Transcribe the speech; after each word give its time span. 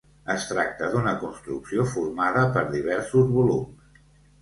Es 0.35 0.45
tracta 0.51 0.89
d'una 0.93 1.13
construcció 1.25 1.87
formada 1.93 2.45
per 2.59 2.67
diversos 2.75 3.33
volums. 3.39 4.05